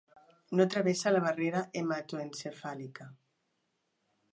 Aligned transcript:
No 0.59 0.65
travessa 0.75 1.11
la 1.13 1.21
barrera 1.27 1.61
hematoencefàlica. 1.83 3.11